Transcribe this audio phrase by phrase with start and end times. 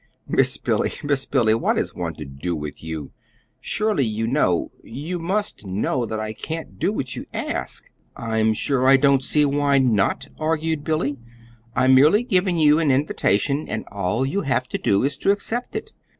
[0.27, 3.11] "Miss Billy, Miss Billy, what is one to do with you?
[3.59, 8.87] Surely you know you must know that I can't do what you ask!" "I'm sure
[8.87, 11.19] I don't see why not," argued Billy.
[11.75, 15.75] "I'm merely giving you an invitation and all you have to do is to accept
[15.75, 15.91] it."